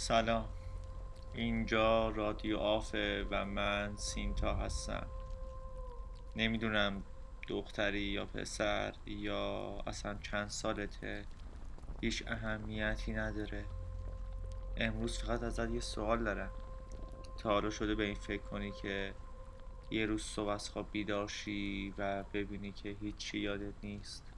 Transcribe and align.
سلام. 0.00 0.48
اینجا 1.34 2.08
رادیو 2.08 2.58
آفه 2.58 3.26
و 3.30 3.44
من 3.44 3.96
سینتا 3.96 4.54
هستم. 4.54 5.06
نمی‌دونم 6.36 7.02
دختری 7.48 8.00
یا 8.00 8.26
پسر 8.26 8.94
یا 9.06 9.74
اصلا 9.86 10.14
چند 10.14 10.48
سالته. 10.48 11.24
هیچ 12.00 12.24
اهمیتی 12.26 13.12
نداره. 13.12 13.64
امروز 14.76 15.18
فقط 15.18 15.42
ازت 15.42 15.70
یه 15.70 15.80
سوال 15.80 16.24
دارم. 16.24 16.50
تا 17.38 17.50
حالا 17.50 17.70
شده 17.70 17.94
به 17.94 18.04
این 18.04 18.14
فکر 18.14 18.42
کنی 18.42 18.72
که 18.72 19.14
یه 19.90 20.06
روز 20.06 20.22
صبح 20.22 20.48
از 20.48 20.70
خواب 20.70 20.86
بیدار 20.92 21.32
و 21.98 22.24
ببینی 22.32 22.72
که 22.72 22.96
هیچی 23.00 23.38
یادت 23.38 23.74
نیست. 23.82 24.32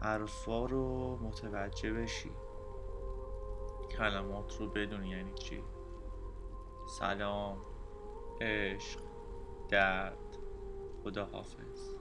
حرفا 0.00 0.66
رو 0.66 1.16
متوجه 1.22 1.92
بشی. 1.92 2.30
کلمات 4.04 4.56
رو 4.60 4.66
بدونی 4.66 5.08
یعنی 5.08 5.34
چی؟ 5.34 5.62
سلام 6.98 7.58
عشق 8.40 9.00
درد 9.68 10.38
خدا 11.04 11.24
حافظ 11.24 11.94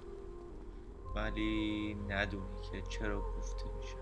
ولی 1.16 1.98
ندونی 2.10 2.62
که 2.72 2.82
چرا 2.82 3.22
گفته 3.22 3.66
میشه. 3.78 3.98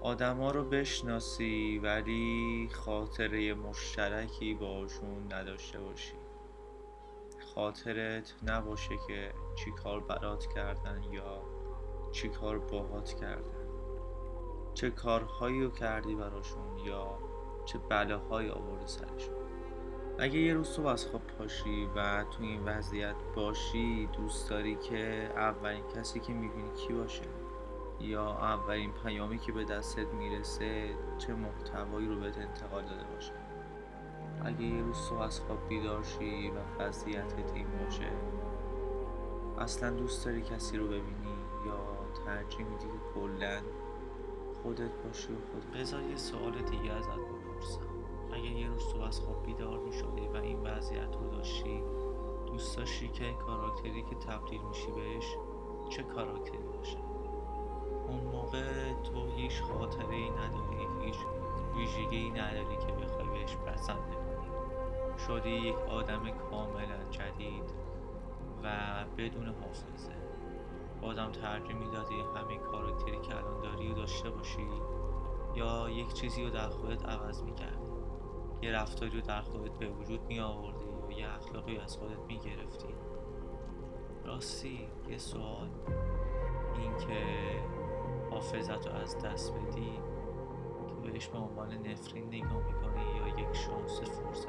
آدما 0.00 0.50
رو 0.50 0.64
بشناسی 0.64 1.80
ولی 1.82 2.68
خاطره 2.72 3.54
مشترکی 3.54 4.54
باشون 4.54 5.32
نداشته 5.32 5.80
باشی. 5.80 6.16
خاطرت 7.54 8.34
نباشه 8.42 8.96
که 9.08 9.32
چی 9.56 9.70
کار 9.70 10.00
برات 10.00 10.46
کردن 10.54 11.02
یا 11.12 11.42
چی 12.12 12.28
کار 12.28 12.58
باهات 12.58 13.14
کردن. 13.20 13.59
چه 14.74 14.90
کارهایی 14.90 15.64
رو 15.64 15.70
کردی 15.70 16.14
براشون 16.14 16.78
یا 16.84 17.18
چه 17.64 17.78
بلاهایی 17.78 18.50
آورده 18.50 18.86
سرشون؟ 18.86 19.34
اگه 20.18 20.38
یه 20.38 20.54
روز 20.54 20.68
صبح 20.68 20.86
از 20.86 21.06
خواب 21.06 21.22
پاشی 21.38 21.88
و 21.96 22.24
تو 22.24 22.42
این 22.42 22.64
وضعیت 22.64 23.14
باشی 23.36 24.06
دوست 24.06 24.50
داری 24.50 24.76
که 24.76 25.30
اولین 25.36 25.84
کسی 25.96 26.20
که 26.20 26.32
می‌بینی 26.32 26.72
کی 26.74 26.92
باشه؟ 26.92 27.24
یا 28.00 28.30
اولین 28.30 28.92
پیامی 28.92 29.38
که 29.38 29.52
به 29.52 29.64
دستت 29.64 30.06
می‌رسه 30.06 30.94
چه 31.18 31.34
محتوایی 31.34 32.08
رو 32.08 32.20
بهت 32.20 32.38
انتقال 32.38 32.82
داده 32.82 33.04
باشه؟ 33.14 33.32
اگه 34.44 34.62
یه 34.62 34.82
روز 34.82 34.96
صبح 34.96 35.20
از 35.20 35.40
خواب 35.40 35.68
بیدار 35.68 36.00
و 36.00 36.82
وضعیتت 36.82 37.52
این 37.54 37.66
باشه 37.84 38.10
اصلا 39.58 39.90
دوست 39.90 40.24
داری 40.24 40.42
کسی 40.42 40.76
رو 40.76 40.86
ببینی 40.86 41.34
یا 41.66 41.78
ترجیح 42.26 42.66
میدی 42.66 42.84
که 42.84 43.20
کلا 43.20 43.60
خودت 44.62 44.90
باشی 45.04 45.32
و 45.32 45.36
خود 45.52 45.80
بذار 45.80 46.02
یه 46.02 46.16
سوال 46.16 46.52
دیگه 46.52 46.92
ازت 46.92 47.08
بپرسم. 47.08 47.80
اگه 48.32 48.50
یه 48.50 48.68
روز 48.68 48.82
صبح 48.82 49.02
از 49.02 49.20
خواب 49.20 49.46
بیدار 49.46 49.78
می‌شدی 49.78 50.28
و 50.34 50.36
این 50.36 50.60
وضعیت 50.60 51.14
رو 51.20 51.30
داشتی 51.30 51.82
دوست 52.46 52.76
داشتی 52.76 53.08
که 53.08 53.32
کاراکتری 53.32 54.02
که 54.02 54.14
تبدیل 54.14 54.62
میشی 54.62 54.90
بهش 54.90 55.36
چه 55.90 56.02
کاراکتری 56.02 56.68
باشه؟ 56.76 56.98
اون 58.08 58.20
موقع 58.20 58.92
تو 58.92 59.26
هیچ 59.36 59.62
خاطره 59.62 60.14
ای 60.14 60.30
نداری 60.30 61.04
هیچ 61.04 61.16
ویژگی 61.76 62.30
نداری 62.30 62.76
که 62.76 62.92
بخوای 62.92 63.28
بهش 63.28 63.56
بسنده 63.56 64.14
کنی 64.14 64.50
شدی 65.26 65.50
یک 65.50 65.76
آدم 65.76 66.30
کاملا 66.30 67.04
جدید 67.10 67.70
و 68.62 68.68
بدون 69.18 69.46
حافظه. 69.46 70.12
بازم 71.02 71.32
ترجیح 71.32 71.76
می‌دادی؟ 71.76 72.14
همین 72.36 72.60
کاراکتری 72.60 73.20
که 73.20 73.36
الان 73.36 73.60
داری 73.60 73.88
رو 73.88 73.94
داشته 73.94 74.30
باشی؟ 74.30 74.68
یا 75.54 75.90
یک 75.90 76.12
چیزی 76.12 76.44
رو 76.44 76.50
در 76.50 76.68
خودت 76.68 77.04
عوض 77.04 77.42
می‌کردی؟ 77.42 77.90
یه 78.62 78.72
رفتاری 78.72 79.10
رو 79.10 79.20
در 79.20 79.42
خودت 79.42 79.72
به 79.72 79.88
وجود 79.88 80.20
می 80.26 80.40
آوردی 80.40 80.84
یا 81.10 81.18
یه 81.18 81.34
اخلاقی 81.34 81.78
از 81.78 81.96
خودت 81.96 82.18
می 82.28 82.38
گرفتی 82.38 82.94
راستی 84.24 84.88
یه 85.08 85.18
سوال. 85.18 85.68
این 86.78 86.96
که 86.96 87.24
حافظت 88.30 88.86
رو 88.86 88.92
از 88.92 89.18
دست 89.18 89.54
بدی 89.54 89.92
که 90.88 91.10
بهش 91.10 91.28
به 91.28 91.38
عنوان 91.38 91.72
نفرین 91.72 92.26
نگاه 92.26 92.62
می‌کنی 92.66 93.16
یا 93.16 93.28
یک 93.28 93.56
شانس 93.56 94.00
فرصت 94.00 94.39